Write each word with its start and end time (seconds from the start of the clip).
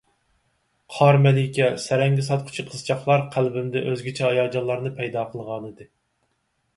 قار 0.93 1.17
مەلىكە، 1.25 1.67
سەرەڭگە 1.83 2.23
ساتقۇچى 2.27 2.65
قىزچاقلار 2.71 3.25
قەلبىمدە 3.35 3.83
ئۆزگىچە 3.91 4.25
ھاياجانلارنى 4.31 4.93
پەيدا 5.01 5.27
قىلغانىدى. 5.35 5.87